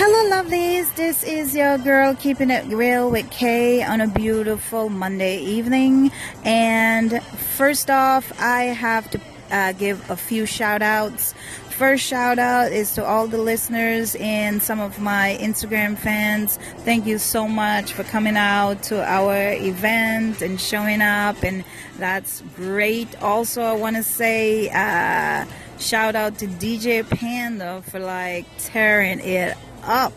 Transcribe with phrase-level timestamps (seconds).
[0.00, 0.94] Hello, lovelies.
[0.94, 6.12] This is your girl keeping it real with Kay on a beautiful Monday evening.
[6.44, 7.20] And
[7.56, 11.34] first off, I have to uh, give a few shout outs.
[11.70, 16.60] First shout out is to all the listeners and some of my Instagram fans.
[16.84, 21.64] Thank you so much for coming out to our event and showing up, and
[21.98, 23.20] that's great.
[23.20, 25.44] Also, I want to say uh,
[25.80, 30.12] shout out to DJ Panda for like tearing it up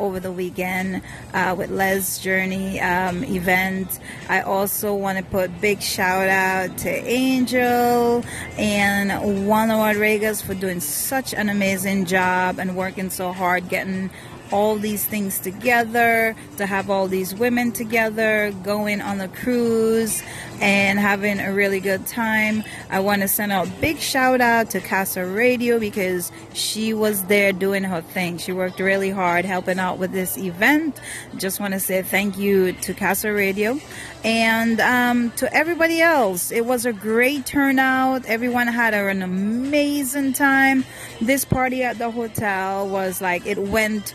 [0.00, 1.02] over the weekend
[1.34, 4.00] uh, with Lez Journey um, event.
[4.28, 8.24] I also want to put big shout out to Angel
[8.56, 14.10] and Juan Rodriguez for doing such an amazing job and working so hard getting
[14.52, 20.22] all these things together, to have all these women together, going on the cruise
[20.60, 22.62] and having a really good time.
[22.90, 27.52] I want to send out big shout out to Casa Radio because she was there
[27.52, 28.38] doing her thing.
[28.38, 31.00] She worked really hard helping out with this event.
[31.36, 33.78] Just want to say thank you to Casa Radio
[34.24, 36.52] and um, to everybody else.
[36.52, 38.26] It was a great turnout.
[38.26, 40.84] Everyone had an amazing time.
[41.20, 44.14] This party at the hotel was like, it went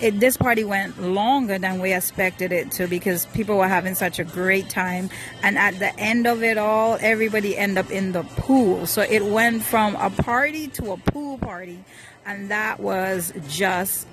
[0.00, 4.18] it, this party went longer than we expected it to because people were having such
[4.18, 5.10] a great time.
[5.42, 8.86] And at the end of it all, everybody ended up in the pool.
[8.86, 11.84] So it went from a party to a pool party.
[12.24, 14.06] And that was just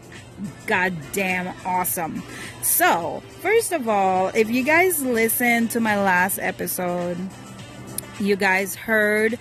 [0.66, 2.24] goddamn awesome.
[2.62, 7.18] So, first of all, if you guys listened to my last episode,
[8.20, 9.38] you guys heard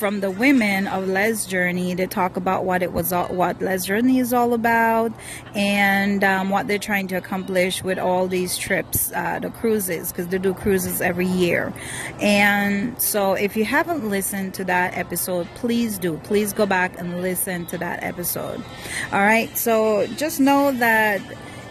[0.00, 3.84] from the women of Lez Journey to talk about what it was, all, what Lez
[3.84, 5.12] Journey is all about,
[5.54, 10.28] and um, what they're trying to accomplish with all these trips, uh, the cruises, because
[10.28, 11.70] they do cruises every year.
[12.18, 16.16] And so, if you haven't listened to that episode, please do.
[16.24, 18.64] Please go back and listen to that episode.
[19.12, 19.54] All right.
[19.58, 21.20] So just know that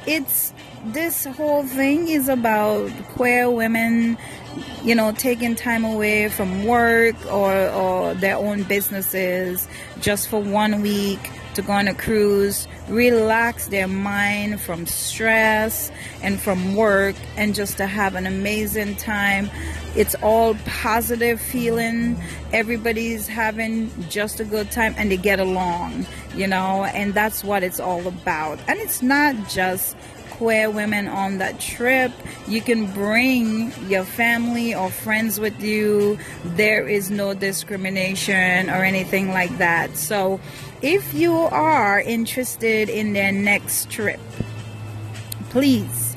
[0.05, 0.53] it's
[0.85, 4.17] this whole thing is about queer women
[4.83, 9.67] you know, taking time away from work or, or their own businesses
[9.99, 11.19] just for one week
[11.55, 15.91] to go on a cruise, relax their mind from stress
[16.21, 19.49] and from work, and just to have an amazing time.
[19.95, 22.21] It's all positive feeling.
[22.53, 27.63] Everybody's having just a good time and they get along, you know, and that's what
[27.63, 28.59] it's all about.
[28.67, 29.97] And it's not just
[30.39, 32.13] queer women on that trip.
[32.47, 36.17] You can bring your family or friends with you.
[36.45, 39.97] There is no discrimination or anything like that.
[39.97, 40.39] So,
[40.81, 44.21] if you are interested in their next trip,
[45.49, 46.15] please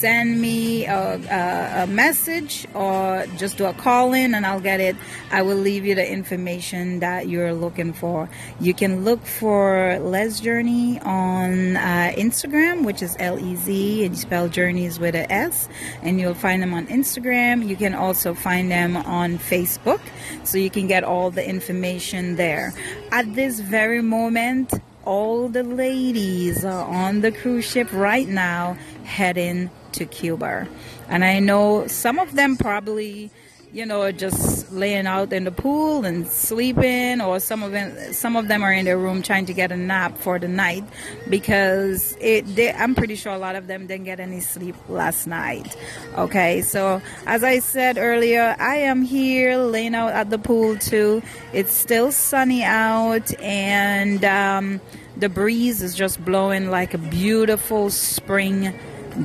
[0.00, 4.80] send me a, a, a, message or just do a call in and I'll get
[4.80, 4.96] it.
[5.30, 8.30] I will leave you the information that you're looking for.
[8.60, 14.14] You can look for Lez Journey on uh, Instagram, which is L E Z, and
[14.14, 15.68] you spell journeys with a S,
[16.02, 17.68] and you'll find them on Instagram.
[17.68, 20.00] You can also find them on Facebook,
[20.44, 22.72] so you can get all the information there.
[23.12, 24.72] At this very moment,
[25.04, 28.76] all the ladies are on the cruise ship right now
[29.10, 30.68] heading to Cuba.
[31.08, 33.30] And I know some of them probably,
[33.72, 38.36] you know, just laying out in the pool and sleeping, or some of them, some
[38.36, 40.84] of them are in their room trying to get a nap for the night
[41.28, 42.46] because it.
[42.56, 45.76] They, I'm pretty sure a lot of them didn't get any sleep last night.
[46.16, 51.22] Okay, so as I said earlier, I am here laying out at the pool too.
[51.52, 54.80] It's still sunny out, and um,
[55.16, 58.74] the breeze is just blowing like a beautiful spring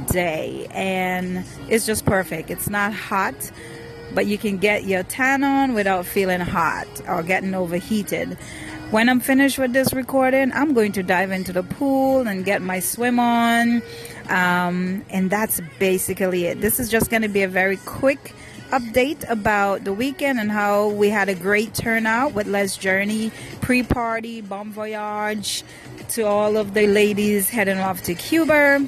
[0.08, 2.50] day and it's just perfect.
[2.50, 3.36] It's not hot,
[4.14, 8.38] but you can get your tan on without feeling hot or getting overheated.
[8.92, 12.62] When I'm finished with this recording, I'm going to dive into the pool and get
[12.62, 13.82] my swim on.
[14.30, 16.62] Um, and that's basically it.
[16.62, 18.34] This is just going to be a very quick
[18.72, 23.32] update about the weekend and how we had a great turnout with Lez Journey
[23.62, 25.64] pre party, bon voyage
[26.10, 28.88] to all of the ladies heading off to Cuba.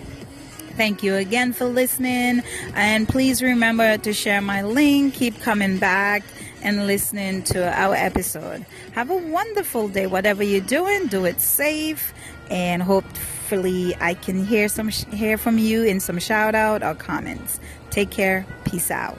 [0.77, 2.43] Thank you again for listening.
[2.75, 5.15] And please remember to share my link.
[5.15, 6.21] Keep coming back
[6.61, 8.63] and listening to our episode.
[8.91, 10.05] Have a wonderful day.
[10.05, 12.13] Whatever you're doing, do it safe.
[12.51, 17.59] And hopefully, I can hear some hear from you in some shout out or comments.
[17.89, 18.45] Take care.
[18.63, 19.17] Peace out.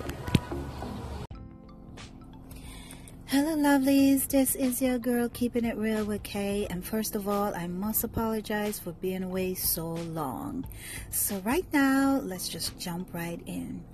[3.30, 4.26] Hello, lovelies.
[4.26, 6.66] This is your girl keeping it real with Kay.
[6.70, 10.66] And first of all, I must apologize for being away so long.
[11.10, 13.84] So, right now, let's just jump right in.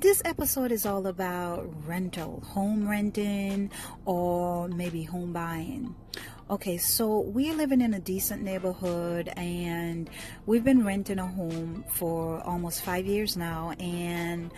[0.00, 3.70] This episode is all about rental, home renting,
[4.04, 5.94] or maybe home buying.
[6.50, 10.10] Okay, so we're living in a decent neighborhood and
[10.44, 13.74] we've been renting a home for almost five years now.
[13.78, 14.50] And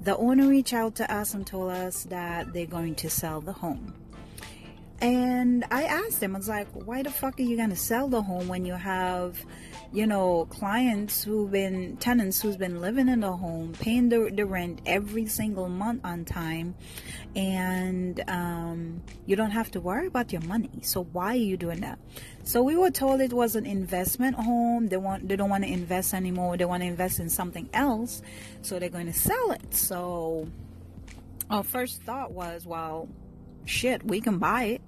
[0.00, 3.52] the owner reached out to us and told us that they're going to sell the
[3.52, 3.94] home.
[5.02, 8.22] And I asked him, I was like, why the fuck are you to sell the
[8.22, 9.36] home when you have,
[9.92, 14.46] you know, clients who've been, tenants who's been living in the home, paying the, the
[14.46, 16.76] rent every single month on time,
[17.34, 20.70] and um, you don't have to worry about your money.
[20.82, 21.98] So why are you doing that?
[22.44, 24.86] So we were told it was an investment home.
[24.86, 26.56] They want, they don't want to invest anymore.
[26.56, 28.22] They want to invest in something else.
[28.60, 29.74] So they're going to sell it.
[29.74, 30.46] So
[31.50, 33.08] our first thought was, well,
[33.64, 34.82] shit, we can buy it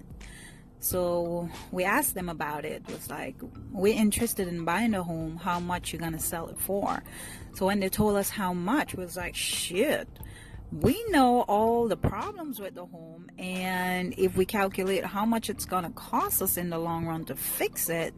[0.85, 2.83] so we asked them about it.
[2.87, 3.35] It was like,
[3.71, 5.37] we're interested in buying a home.
[5.37, 7.01] How much you gonna sell it for?
[7.55, 10.07] So when they told us how much, was like, shit.
[10.71, 15.65] We know all the problems with the home, and if we calculate how much it's
[15.65, 18.13] gonna cost us in the long run to fix it,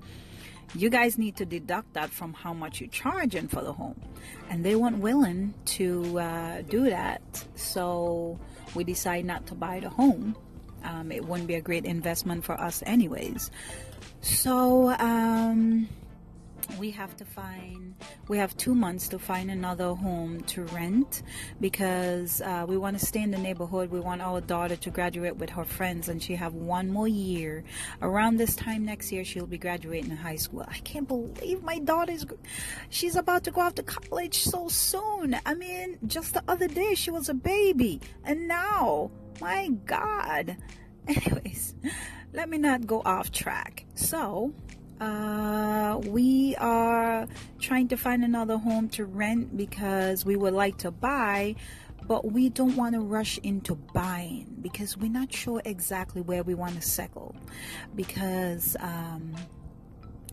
[0.76, 4.02] you guys need to deduct that from how much you're charging for the home.
[4.50, 7.22] And they weren't willing to uh, do that,
[7.56, 8.38] so
[8.76, 10.36] we decided not to buy the home
[10.88, 13.52] um, it wouldn't be a great investment for us anyways.
[14.22, 15.90] So um,
[16.80, 17.96] we have to find
[18.28, 21.24] we have two months to find another home to rent
[21.60, 25.36] because uh, we want to stay in the neighborhood we want our daughter to graduate
[25.38, 27.64] with her friends and she have one more year
[28.02, 32.26] around this time next year she'll be graduating high school i can't believe my daughter's
[32.90, 36.94] she's about to go off to college so soon i mean just the other day
[36.96, 39.10] she was a baby and now
[39.42, 40.58] my God.
[41.08, 41.76] Anyways,
[42.34, 43.86] let me not go off track.
[43.96, 44.54] So,
[45.00, 47.28] uh, we are
[47.60, 51.56] trying to find another home to rent because we would like to buy,
[52.08, 56.56] but we don't want to rush into buying because we're not sure exactly where we
[56.56, 57.36] want to settle.
[57.96, 59.36] Because um,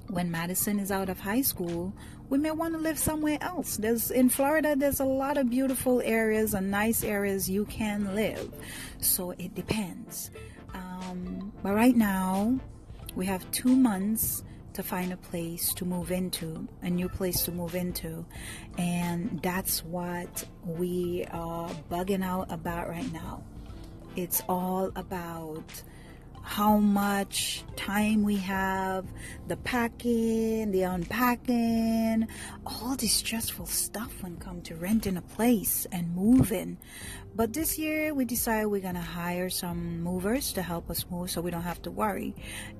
[0.08, 1.92] when Madison is out of high school,
[2.30, 3.76] we may want to live somewhere else.
[3.76, 8.50] There's in Florida, there's a lot of beautiful areas and nice areas you can live.
[9.00, 10.30] So it depends.
[10.72, 12.58] Um, but right now,
[13.14, 14.42] we have two months
[14.74, 18.24] to find a place to move into, a new place to move into.
[18.76, 23.42] And that's what we are bugging out about right now.
[24.16, 25.82] It's all about
[26.42, 29.06] how much time we have,
[29.48, 32.28] the packing, the unpacking,
[32.66, 36.76] all this stressful stuff when come to renting a place and moving.
[37.36, 41.40] But this year we decided we're gonna hire some movers to help us move so
[41.40, 42.32] we don't have to worry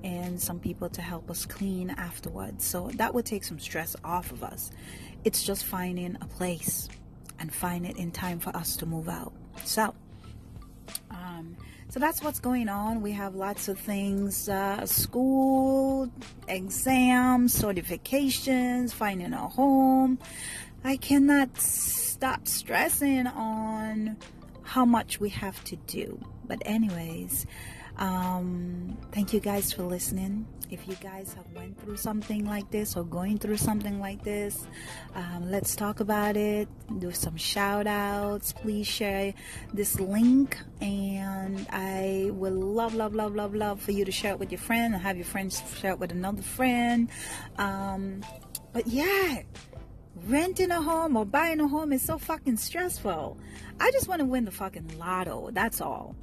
[0.03, 2.65] and some people to help us clean afterwards.
[2.65, 4.71] So that would take some stress off of us.
[5.25, 6.87] It's just finding a place
[7.37, 9.33] and find it in time for us to move out.
[9.65, 9.93] So
[11.11, 11.57] um,
[11.89, 13.01] so that's what's going on.
[13.01, 16.09] We have lots of things uh, school,
[16.47, 20.17] exams, certifications, finding a home.
[20.83, 24.17] I cannot stop stressing on
[24.65, 26.19] how much we have to do.
[26.45, 27.45] But, anyways,
[27.97, 30.45] um, thank you guys for listening.
[30.71, 34.67] If you guys have went through something like this or going through something like this,
[35.13, 36.67] um, let's talk about it.
[36.99, 38.51] Do some shout outs.
[38.51, 39.33] Please share
[39.73, 44.39] this link, and I will love, love, love, love, love for you to share it
[44.39, 47.09] with your friend and have your friends share it with another friend.
[47.57, 48.21] Um,
[48.73, 49.43] but yeah
[50.27, 53.37] renting a home or buying a home is so fucking stressful.
[53.79, 55.49] I just want to win the fucking lotto.
[55.51, 56.15] That's all.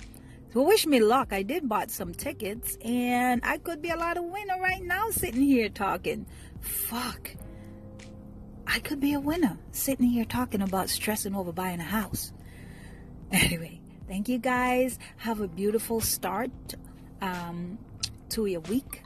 [0.53, 1.33] So wish me luck.
[1.33, 5.11] I did bought some tickets and I could be a lot of winner right now
[5.11, 6.27] sitting here talking.
[6.61, 7.31] Fuck.
[8.67, 12.33] I could be a winner sitting here talking about stressing over buying a house.
[13.35, 14.99] Anyway, thank you guys.
[15.17, 16.51] Have a beautiful start
[17.23, 17.79] um,
[18.29, 19.03] to your week.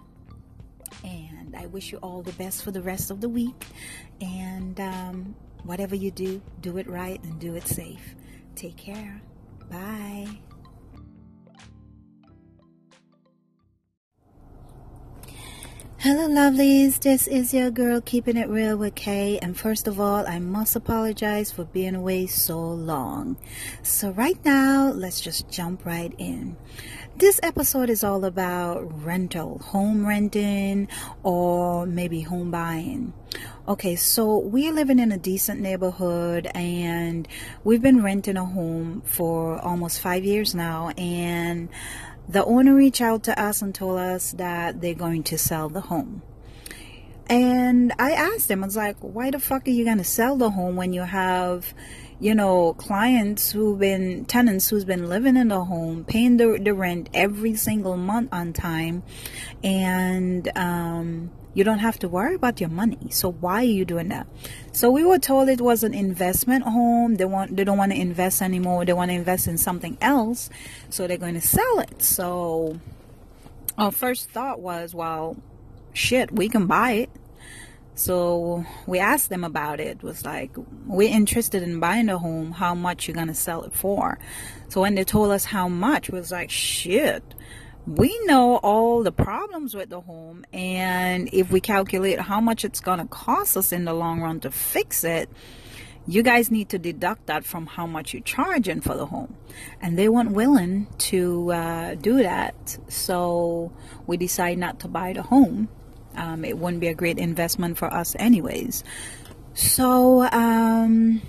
[1.05, 3.67] And I wish you all the best for the rest of the week.
[4.21, 5.35] And um,
[5.65, 8.15] whatever you do, do it right and do it safe.
[8.55, 9.21] Take care.
[9.71, 10.39] Bye.
[16.07, 17.01] Hello, lovelies.
[17.01, 19.41] This is your girl keeping it real with Kay.
[19.43, 23.37] And first of all, I must apologize for being away so long.
[23.83, 26.57] So, right now, let's just jump right in.
[27.17, 30.87] This episode is all about rental, home renting,
[31.25, 33.13] or maybe home buying.
[33.67, 37.27] Okay, so we're living in a decent neighborhood and
[37.65, 40.91] we've been renting a home for almost five years now.
[40.97, 41.69] And
[42.29, 45.83] the owner reached out to us and told us that they're going to sell the
[45.83, 46.23] home.
[47.29, 50.37] And I asked them, I was like, why the fuck are you going to sell
[50.37, 51.75] the home when you have,
[52.21, 56.73] you know, clients who've been tenants who's been living in the home, paying the, the
[56.73, 59.03] rent every single month on time,
[59.65, 63.11] and um, you don't have to worry about your money.
[63.11, 64.27] So why are you doing that?
[64.73, 67.15] So we were told it was an investment home.
[67.15, 68.85] They want they don't want to invest anymore.
[68.85, 70.51] They want to invest in something else.
[70.91, 72.03] So they're going to sell it.
[72.03, 72.79] So
[73.79, 75.37] our first thought was, well,
[75.95, 77.11] shit, we can buy it
[77.97, 79.87] so we asked them about it.
[79.87, 80.03] it.
[80.03, 80.51] was like,
[80.87, 82.53] we're interested in buying a home.
[82.53, 84.19] How much you're gonna sell it for?
[84.69, 87.25] So when they told us how much, was like, shit.
[87.87, 92.81] We know all the problems with the home, and if we calculate how much it's
[92.81, 95.31] gonna cost us in the long run to fix it,
[96.09, 99.37] you guys need to deduct that from how much you're charging for the home.
[99.81, 103.73] And they weren't willing to uh, do that, so
[104.07, 105.69] we decided not to buy the home
[106.17, 108.83] um, it wouldn't be a great investment for us, anyways.
[109.55, 111.23] So, um,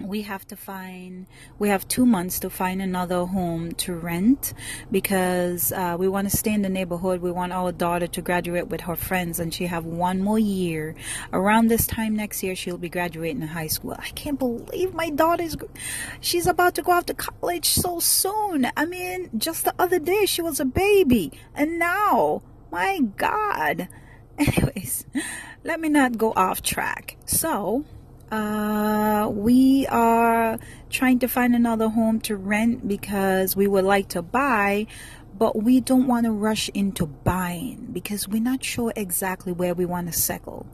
[0.00, 1.26] we have to find
[1.58, 4.54] we have two months to find another home to rent
[4.90, 7.20] because uh, we want to stay in the neighborhood.
[7.20, 10.94] We want our daughter to graduate with her friends and she have one more year.
[11.32, 13.94] Around this time next year she'll be graduating high school.
[13.98, 15.56] I can't believe my daughter's
[16.20, 18.66] she's about to go off to college so soon.
[18.76, 22.42] I mean just the other day she was a baby and now
[22.74, 23.88] my god.
[24.38, 25.06] Anyways,
[25.62, 27.16] let me not go off track.
[27.24, 27.84] So,
[28.34, 30.58] uh, we are
[30.90, 34.88] trying to find another home to rent because we would like to buy,
[35.38, 39.86] but we don't want to rush into buying because we're not sure exactly where we
[39.86, 40.66] want to settle.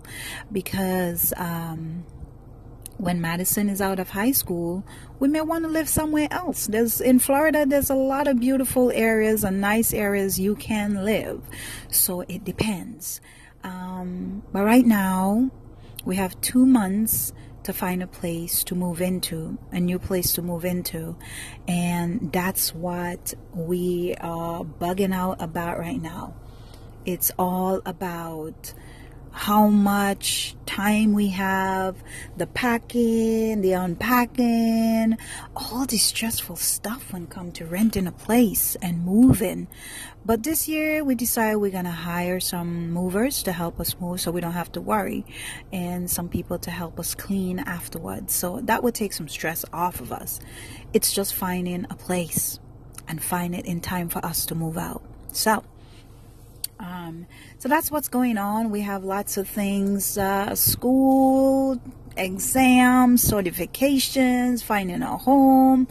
[0.51, 2.07] Because um,
[2.97, 4.83] when Madison is out of high school,
[5.19, 6.67] we may want to live somewhere else.
[6.67, 11.43] There's in Florida, there's a lot of beautiful areas and nice areas you can live.
[11.91, 13.21] So it depends.
[13.63, 15.51] Um, but right now,
[16.07, 20.43] we have two months to find a place to move into, a new place to
[20.43, 21.17] move into.
[21.69, 26.35] And that's what we are bugging out about right now.
[27.05, 28.73] It's all about
[29.33, 31.97] how much time we have,
[32.37, 35.17] the packing, the unpacking,
[35.57, 39.69] all this stressful stuff when come to renting a place and moving.
[40.25, 44.31] But this year we decided we're gonna hire some movers to help us move so
[44.31, 45.25] we don't have to worry
[45.73, 48.35] and some people to help us clean afterwards.
[48.35, 50.41] So that would take some stress off of us.
[50.93, 52.61] It's just finding a place
[53.09, 55.03] and find it in time for us to move out.
[55.33, 55.65] So
[56.81, 57.27] um,
[57.59, 58.71] so that's what's going on.
[58.71, 61.81] We have lots of things uh, school,
[62.17, 65.87] exams, certifications, finding a home.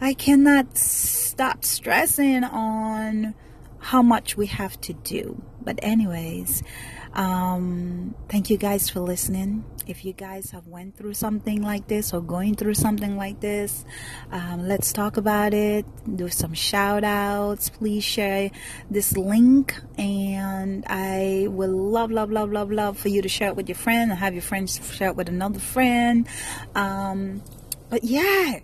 [0.00, 3.34] I cannot stop stressing on
[3.78, 5.42] how much we have to do.
[5.62, 6.62] But, anyways,
[7.14, 12.12] um, thank you guys for listening if you guys have went through something like this
[12.12, 13.84] or going through something like this
[14.30, 15.84] um, let's talk about it
[16.16, 18.50] do some shout outs please share
[18.90, 23.56] this link and i will love love love love love for you to share it
[23.56, 26.28] with your friend and have your friends share it with another friend.
[26.74, 27.42] Um,
[27.88, 28.60] but yeah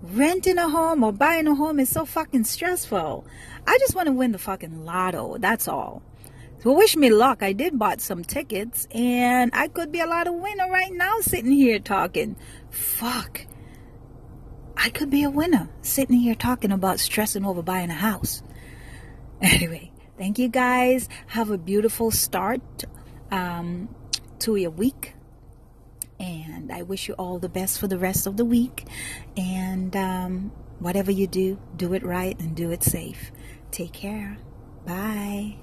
[0.00, 3.26] renting a home or buying a home is so fucking stressful.
[3.66, 6.02] I just want to win the fucking lotto that's all
[6.60, 7.42] so wish me luck.
[7.42, 11.20] I did bought some tickets and I could be a lot of winner right now
[11.20, 12.36] sitting here talking.
[12.70, 13.46] Fuck.
[14.76, 18.42] I could be a winner sitting here talking about stressing over buying a house.
[19.40, 21.08] Anyway, thank you guys.
[21.28, 22.60] Have a beautiful start
[23.30, 23.88] um,
[24.40, 25.14] to your week.
[26.18, 28.88] And I wish you all the best for the rest of the week.
[29.36, 30.50] And um,
[30.80, 33.30] whatever you do, do it right and do it safe.
[33.70, 34.38] Take care.
[34.84, 35.58] Bye.